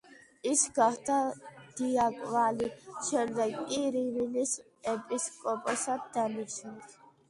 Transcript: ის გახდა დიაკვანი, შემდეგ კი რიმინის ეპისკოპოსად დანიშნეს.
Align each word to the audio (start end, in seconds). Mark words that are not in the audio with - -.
ის 0.51 0.61
გახდა 0.77 1.17
დიაკვანი, 1.81 2.71
შემდეგ 3.11 3.55
კი 3.69 3.85
რიმინის 3.99 4.59
ეპისკოპოსად 4.97 6.13
დანიშნეს. 6.21 7.03